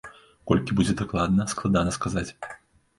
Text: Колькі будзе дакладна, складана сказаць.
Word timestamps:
Колькі 0.51 0.77
будзе 0.79 0.97
дакладна, 1.03 1.49
складана 1.55 1.97
сказаць. 2.03 2.29